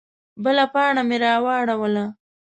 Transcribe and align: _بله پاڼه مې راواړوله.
_بله 0.43 0.65
پاڼه 0.73 1.01
مې 1.09 1.17
راواړوله. 1.23 2.05